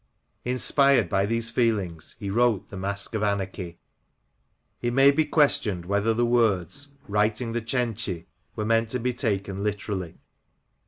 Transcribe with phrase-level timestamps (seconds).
[0.45, 3.77] Inspired by these feelings he wrote the Masque of Anarchy...."
[4.81, 8.25] It may be questioned whether the words '* writing The Cenci"
[8.55, 10.15] were meant to be taken literally.